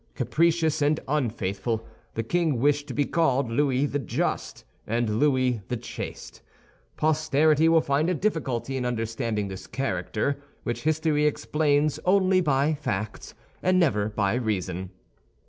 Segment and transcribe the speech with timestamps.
[0.15, 5.77] Capricious and unfaithful, the king wished to be called Louis the Just and Louis the
[5.77, 6.41] Chaste.
[6.97, 13.35] Posterity will find a difficulty in understanding this character, which history explains only by facts
[13.61, 14.89] and never by reason.